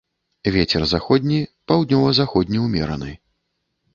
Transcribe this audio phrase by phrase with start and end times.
[0.53, 1.37] Вецер заходні,
[1.71, 3.11] паўднёва-заходні ўмераны.